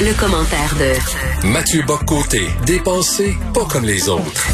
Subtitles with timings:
[0.00, 4.48] Le, commentaire de Mathieu Boccoté, dépensé pas comme les autres.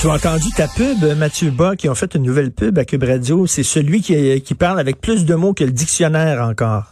[0.00, 3.04] Tu as entendu ta pub, Mathieu Bas, qui ont fait une nouvelle pub à Cube
[3.04, 3.46] Radio.
[3.46, 6.84] C'est celui qui, qui parle avec plus de mots que le dictionnaire encore.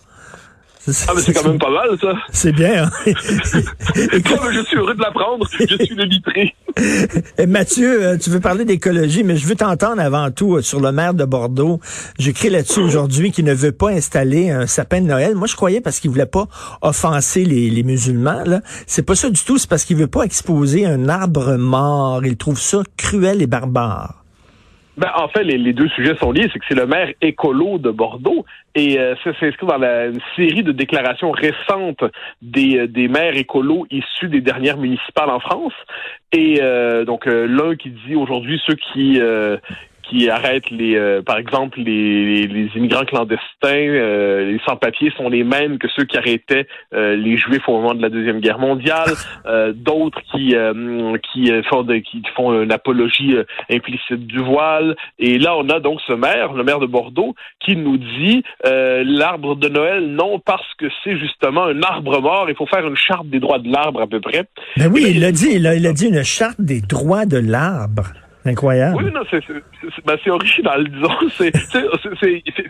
[1.09, 2.13] Ah, mais c'est quand même pas mal, ça.
[2.31, 2.91] C'est bien, hein?
[3.05, 6.55] Comme je suis heureux de l'apprendre, je suis litré.
[7.47, 10.93] Mathieu, euh, tu veux parler d'écologie, mais je veux t'entendre avant tout euh, sur le
[10.93, 11.81] maire de Bordeaux.
[12.19, 15.35] J'écris là-dessus aujourd'hui qu'il ne veut pas installer un sapin de Noël.
[15.35, 16.47] Moi, je croyais parce qu'il voulait pas
[16.83, 18.61] offenser les, les musulmans, là.
[18.87, 22.25] C'est pas ça du tout, c'est parce qu'il veut pas exposer un arbre mort.
[22.25, 24.25] Il trouve ça cruel et barbare.
[24.99, 26.49] Ben, en fait, les, deux sujets sont liés.
[26.53, 30.21] C'est que c'est le maire écolo de Bordeaux et euh, ça s'inscrit dans la, une
[30.35, 32.03] série de déclarations récentes
[32.43, 35.73] des, euh, des maires écolos issus des dernières municipales en France.
[36.33, 39.21] Et euh, donc, l'un qui dit aujourd'hui ceux qui
[40.09, 45.45] qui arrêtent les, euh, par exemple, les, les, immigrants clandestins, euh, les sans-papiers sont les
[45.45, 49.11] mêmes que ceux qui arrêtaient euh, les Juifs au moment de la deuxième guerre mondiale.
[49.75, 50.55] D'autres qui
[51.33, 53.37] qui font de, qui font une apologie
[53.71, 54.97] implicite du voile.
[55.19, 59.57] Et là, on a donc ce maire, le maire de Bordeaux, qui nous dit l'arbre
[59.57, 62.47] de Noël non parce que c'est justement un arbre mort.
[62.49, 64.45] Il faut faire une charte des droits de l'arbre à peu près.
[64.77, 68.13] Ben oui, il a dit, il a dit une charte des droits de l'arbre.
[68.49, 68.97] Incroyable.
[68.97, 69.43] Oui, non, c'est
[70.05, 71.09] ben, original, disons.
[71.39, 71.53] C'est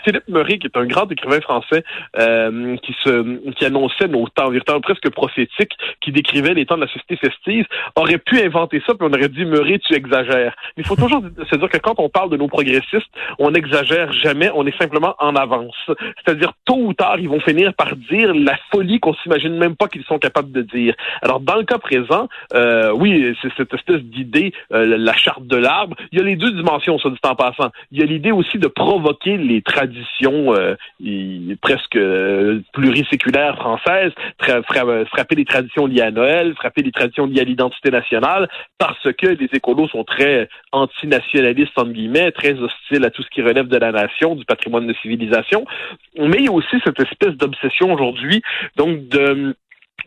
[0.04, 1.84] Philippe Murray, qui est un grand écrivain français,
[2.18, 6.82] euh, qui se qui annonçait nos temps, temps presque prophétiques, qui décrivait les temps de
[6.82, 10.54] la société festive, aurait pu inventer ça, puis on aurait dit Murray, tu exagères.
[10.76, 14.50] Il faut toujours se dire que quand on parle de nos progressistes, on n'exagère jamais,
[14.54, 15.76] on est simplement en avance.
[15.86, 19.88] C'est-à-dire, tôt ou tard, ils vont finir par dire la folie qu'on s'imagine même pas
[19.88, 20.94] qu'ils sont capables de dire.
[21.22, 25.56] Alors, dans le cas présent, euh, oui, c'est cette espèce d'idée, euh, la charte de
[26.12, 27.70] Il y a les deux dimensions, ça, du temps passant.
[27.90, 30.74] Il y a l'idée aussi de provoquer les traditions euh,
[31.60, 37.44] presque euh, pluriséculaires françaises, frapper les traditions liées à Noël, frapper les traditions liées à
[37.44, 38.48] l'identité nationale,
[38.78, 43.42] parce que les écolos sont très antinationalistes, entre guillemets, très hostiles à tout ce qui
[43.42, 45.64] relève de la nation, du patrimoine de civilisation.
[46.18, 48.42] Mais il y a aussi cette espèce d'obsession aujourd'hui,
[48.76, 49.54] donc de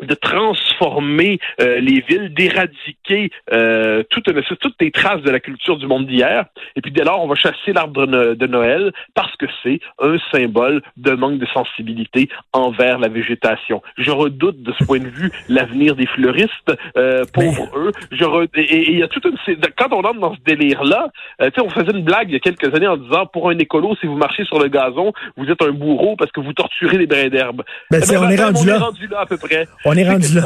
[0.01, 4.29] de transformer euh, les villes, d'éradiquer euh, toutes,
[4.59, 6.45] toutes les traces de la culture du monde d'hier.
[6.75, 10.81] Et puis dès lors, on va chasser l'arbre de Noël parce que c'est un symbole
[10.97, 13.81] de manque de sensibilité envers la végétation.
[13.97, 17.91] Je redoute de ce point de vue l'avenir des fleuristes, euh, pauvres eux.
[18.11, 18.25] Je
[18.55, 19.37] et il y a toute une...
[19.77, 21.07] Quand on entre dans ce délire-là,
[21.41, 23.95] euh, on faisait une blague il y a quelques années en disant, pour un écolo,
[23.99, 27.07] si vous marchez sur le gazon, vous êtes un bourreau parce que vous torturez les
[27.07, 27.63] brins d'herbe.
[27.89, 28.79] Ben, eh ben, on, est rendu, là.
[28.79, 29.67] rendu là à peu près.
[29.85, 30.43] On est rendu là.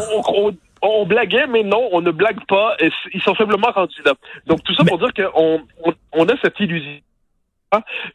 [0.81, 2.77] On, blaguait, mais non, on ne blague pas.
[3.13, 4.13] Ils sont simplement rendus là.
[4.45, 5.61] Donc tout ça pour dire qu'on
[6.13, 7.01] on a cette illusion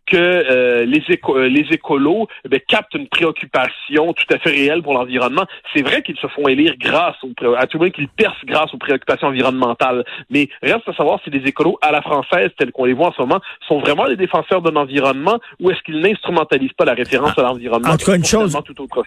[0.07, 4.83] que euh, les, éco euh, les écolos eh captent une préoccupation tout à fait réelle
[4.83, 5.47] pour l'environnement.
[5.75, 8.73] C'est vrai qu'ils se font élire grâce aux à tout le monde qu'ils percent grâce
[8.75, 10.05] aux préoccupations environnementales.
[10.31, 13.13] Mais reste à savoir si les écolos à la française, tels qu'on les voit en
[13.13, 17.39] ce moment, sont vraiment les défenseurs de l'environnement ou est-ce qu'ils n'instrumentalisent pas la référence
[17.39, 17.91] à l'environnement.
[17.91, 18.57] En tout cas, une chose,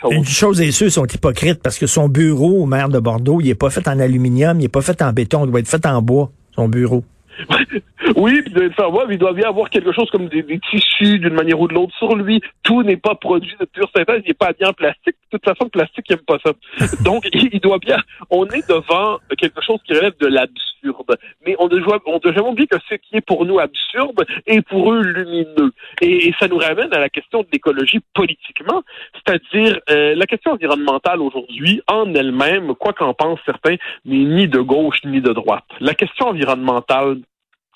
[0.09, 3.39] une chose est sûre, ils sont hypocrites parce que son bureau au maire de Bordeaux,
[3.41, 5.67] il est pas fait en aluminium, il est pas fait en béton, il doit être
[5.67, 7.03] fait en bois, son bureau.
[8.15, 11.67] oui, puis faire il doit bien avoir quelque chose comme des, tissus d'une manière ou
[11.67, 12.41] de l'autre sur lui.
[12.63, 15.15] Tout n'est pas produit de pure synthèse, il n'est pas bien en plastique.
[15.31, 16.53] De toute façon, le plastique, n'aime pas ça.
[17.03, 17.97] Donc, il doit bien.
[18.29, 21.17] On est devant quelque chose qui relève de l'absurde.
[21.45, 24.61] Mais on doit, on doit jamais oublier que ce qui est pour nous absurde est
[24.61, 25.71] pour eux lumineux.
[26.01, 28.83] Et, ça nous ramène à la question de l'écologie politiquement,
[29.13, 33.75] c'est-à-dire euh, la question environnementale aujourd'hui, en elle-même, quoi qu'en pensent certains,
[34.05, 35.63] n'est ni de gauche ni de droite.
[35.79, 37.19] La question environnementale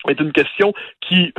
[0.10, 1.34] est une question qui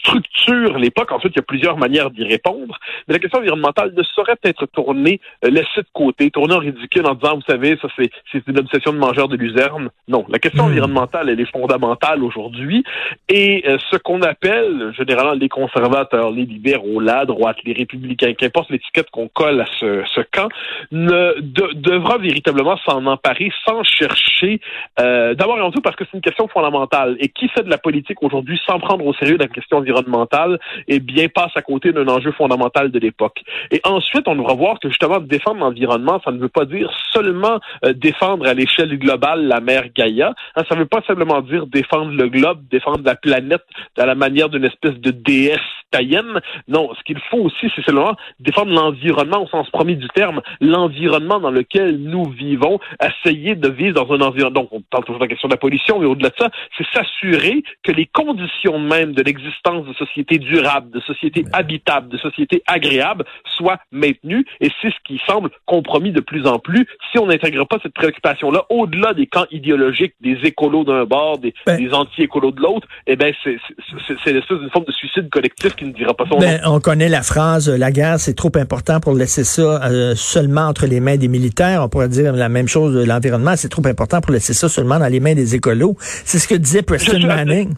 [0.00, 1.12] structure l'époque.
[1.12, 2.78] Ensuite, il y a plusieurs manières d'y répondre.
[3.06, 7.06] Mais la question environnementale ne saurait être tournée, euh, laissée de côté, tournée en ridicule
[7.06, 9.90] en disant, vous savez, ça c'est, c'est une obsession de mangeur de luzerne.
[10.08, 10.70] Non, la question hmm.
[10.70, 12.84] environnementale, elle est fondamentale aujourd'hui.
[13.28, 18.70] Et euh, ce qu'on appelle généralement les conservateurs, les libéraux, la droite, les républicains, qu'importe
[18.70, 20.48] l'étiquette qu'on colle à ce, ce camp,
[20.90, 24.60] ne devra véritablement s'en emparer sans chercher,
[24.98, 27.16] euh, d'abord et en tout parce que c'est une question fondamentale.
[27.20, 30.58] Et qui fait de la politique politique aujourd'hui, sans prendre au sérieux la question environnementale,
[30.88, 33.42] eh bien, passe à côté d'un enjeu fondamental de l'époque.
[33.70, 37.60] Et ensuite, on devra voir que justement, défendre l'environnement, ça ne veut pas dire seulement
[37.84, 40.34] euh, défendre à l'échelle globale la mer Gaïa.
[40.56, 43.64] Hein, ça ne veut pas simplement dire défendre le globe, défendre la planète
[43.98, 45.58] à la manière d'une espèce de déesse
[45.90, 46.40] païenne.
[46.68, 51.40] Non, ce qu'il faut aussi, c'est seulement défendre l'environnement au sens premier du terme, l'environnement
[51.40, 54.60] dans lequel nous vivons, essayer de vivre dans un environnement.
[54.60, 56.86] Donc, on parle toujours de la question de la pollution, mais au-delà de ça, c'est
[56.92, 62.62] s'assurer que les conditions même de l'existence de sociétés durables, de sociétés habitables, de sociétés
[62.66, 63.24] agréables
[63.56, 64.46] soient maintenues.
[64.60, 67.94] Et c'est ce qui semble compromis de plus en plus si on n'intègre pas cette
[67.94, 72.86] préoccupation-là au-delà des camps idéologiques, des écolos d'un bord, des, ben, anti-écolos de l'autre.
[73.06, 76.60] Eh bien, c'est l'espèce d'une forme de suicide collectif qui ne dira pas son ben,
[76.66, 80.62] On connaît la phrase euh, la guerre, c'est trop important pour laisser ça euh, seulement
[80.62, 81.82] entre les mains des militaires.
[81.82, 84.98] On pourrait dire la même chose de l'environnement, c'est trop important pour laisser ça seulement
[84.98, 85.96] dans les mains des écolos.
[86.00, 87.74] C'est ce que disait Preston Manning.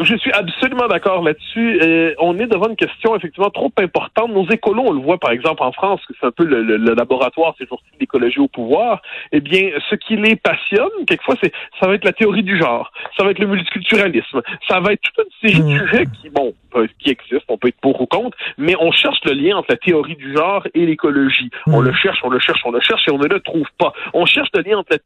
[0.00, 1.80] Je suis absolument d'accord là-dessus.
[1.82, 4.30] Euh, on est devant une question effectivement trop importante.
[4.30, 7.54] Nos écolos, on le voit par exemple en France, que c'est un peu le, laboratoire
[7.58, 9.02] ces jours-ci d'écologie au pouvoir.
[9.32, 12.92] Eh bien, ce qui les passionne, quelquefois, c'est ça va être la théorie du genre,
[13.16, 15.78] ça va être le multiculturalisme, ça va être toute une série de mmh.
[15.78, 16.54] sujets qui, bon,
[17.00, 19.76] qui existent, on peut être pour ou contre, mais on cherche le lien entre la
[19.76, 21.50] théorie du genre et l'écologie.
[21.66, 21.84] On mmh.
[21.84, 23.92] le cherche, on le cherche, on le cherche et on ne le trouve pas.
[24.14, 24.96] On cherche le lien entre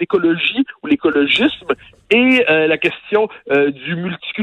[0.00, 1.66] l'écologie ou l'écologisme
[2.10, 4.37] et euh, la question euh, du multiculturalisme.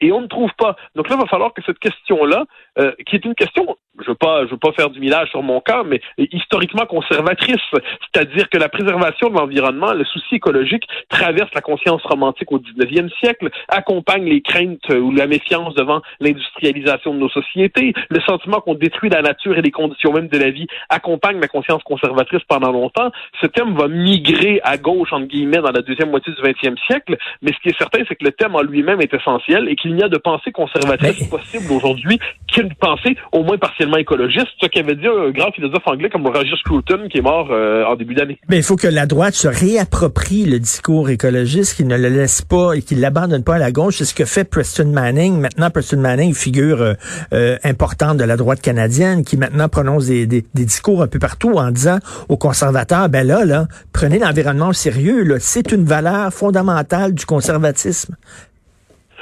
[0.00, 0.76] Et on ne trouve pas.
[0.94, 2.44] Donc là, il va falloir que cette question-là,
[2.78, 5.42] euh, qui est une question, je veux pas, je veux pas faire du millage sur
[5.42, 11.50] mon cas, mais historiquement conservatrice, c'est-à-dire que la préservation de l'environnement, le souci écologique traverse
[11.54, 17.18] la conscience romantique au 19e siècle, accompagne les craintes ou la méfiance devant l'industrialisation de
[17.20, 20.66] nos sociétés, le sentiment qu'on détruit la nature et les conditions même de la vie
[20.88, 23.10] accompagne la conscience conservatrice pendant longtemps.
[23.40, 26.52] Ce thème va migrer à gauche, entre guillemets, dans la deuxième moitié du 20
[26.86, 29.76] siècle, mais ce qui est certain, c'est que le thème en lui-même est essentiel et
[29.76, 32.18] qu'il n'y a de pensée conservatrice possible aujourd'hui
[32.52, 36.56] qu'une pensée au moins partiellement écologiste, ce qu'avait dit un grand philosophe anglais comme Roger
[36.56, 38.38] Scruton qui est mort euh, en début d'année.
[38.48, 42.42] Mais il faut que la droite se réapproprie le discours écologiste, qu'il ne le laisse
[42.42, 43.96] pas et qu'il l'abandonne pas à la gauche.
[43.98, 45.40] C'est ce que fait Preston Manning.
[45.40, 46.94] Maintenant, Preston Manning, figure euh,
[47.32, 51.52] euh, importante de la droite canadienne, qui maintenant prononce des, des, discours un peu partout
[51.52, 51.98] en disant
[52.28, 58.16] aux conservateurs, ben là, là, prenez l'environnement au sérieux, c'est une valeur fondamentale du conservatisme.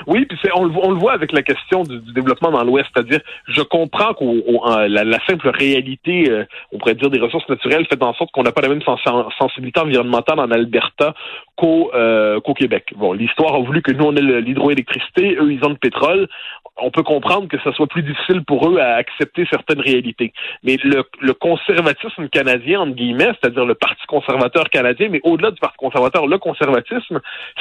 [0.07, 3.63] Oui, puis on, on, le voit avec la question du, développement dans l'Ouest, c'est-à-dire, je
[3.63, 4.25] comprends que
[4.89, 8.53] la, simple réalité, euh, on pourrait dire des ressources naturelles, fait en sorte qu'on n'a
[8.53, 8.83] pas la même
[9.39, 11.15] sensibilité environnementale en Alberta
[11.65, 12.93] euh, qu'au Québec.
[12.97, 16.29] Bon, l'histoire a voulu que nous on ait l'hydroélectricité, eux ils ont le pétrole
[16.81, 20.33] on peut comprendre que ce soit plus difficile pour eux à accepter certaines réalités.
[20.63, 25.77] Mais le, conservatisme canadien, entre guillemets, c'est-à-dire le Parti conservateur canadien, mais au-delà du Parti
[25.77, 27.21] conservateur, le conservatisme,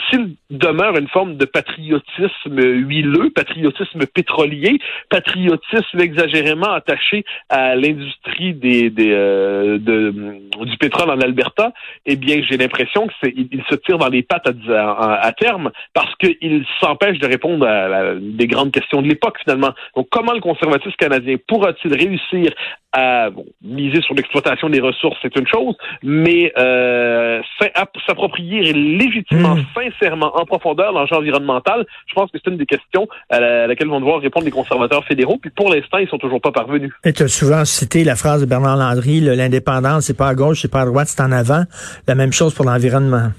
[0.09, 4.79] s'il demeure une forme de patriotisme huileux, patriotisme pétrolier,
[5.09, 11.71] patriotisme exagérément attaché à l'industrie des, des euh, du pétrole en Alberta,
[12.05, 16.65] eh bien, j'ai l'impression qu'il il se tire dans les pattes à, terme parce qu'il
[16.79, 19.71] s'empêche de répondre à des grandes questions de l'époque finalement.
[19.95, 22.51] Donc comment le conservatisme canadien pourra-t-il réussir
[22.93, 23.29] à
[23.61, 27.41] miser sur l'exploitation des ressources, c'est une chose, mais euh,
[28.05, 29.63] s'approprier légitimement, hmm.
[29.73, 33.99] sincèrement, en profondeur l'enjeu environnemental, je pense que c'est une des questions à, laquelle vont
[33.99, 35.37] devoir répondre les conservateurs fédéraux.
[35.41, 36.91] Puis pour l'instant, ils sont toujours pas parvenus.
[37.03, 40.61] Et tu as souvent cité la phrase de Bernard Landry, l'indépendance, c'est pas à gauche,
[40.61, 41.63] c'est pas à droite, c'est en avant.
[42.07, 43.29] La même chose pour l'environnement.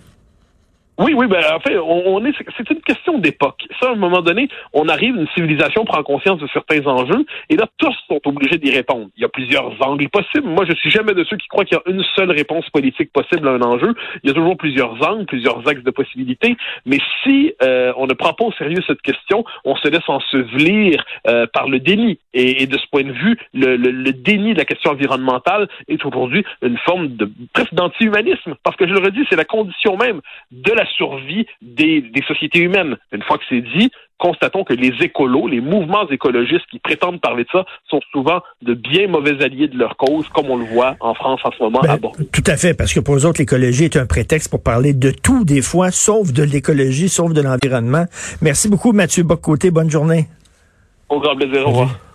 [1.02, 3.66] Oui, oui, ben en fait, on, est, c'est une question d'époque.
[3.80, 7.56] Ça, à un moment donné, on arrive, une civilisation prend conscience de certains enjeux, et
[7.56, 9.09] là, tous sont obligés d'y répondre.
[9.16, 10.47] Il y a plusieurs angles possibles.
[10.47, 13.12] Moi, je suis jamais de ceux qui croient qu'il y a une seule réponse politique
[13.12, 13.94] possible à un enjeu.
[14.23, 16.56] Il y a toujours plusieurs angles, plusieurs axes de possibilités.
[16.87, 21.02] Mais si euh, on ne prend pas au sérieux cette question, on se laisse ensevelir
[21.26, 22.21] euh, par le déni.
[22.32, 26.44] Et, de ce point de vue, le, le, déni de la question environnementale est aujourd'hui
[26.62, 30.21] une forme de presque d'anti-humanisme, parce que je le redis, c'est la condition même
[30.52, 32.96] de la survie des, sociétés humaines.
[33.12, 37.44] Une fois que c'est dit, constatons que les écolos, les mouvements écologistes qui prétendent parler
[37.44, 40.96] de ça, sont souvent de bien mauvais alliés de leur cause, comme on le voit
[41.00, 41.99] en France en ce moment ben,
[42.32, 45.11] Tout à fait, parce que pour eux autres, l'écologie est un prétexte pour parler de
[45.11, 48.04] tout, des fois, sauf de l'écologie, sauf de l'environnement.
[48.40, 49.70] Merci beaucoup, Mathieu Bocoté.
[49.70, 50.26] Bonne journée.
[51.08, 51.66] Au grand plaisir.
[51.66, 52.12] Au revoir.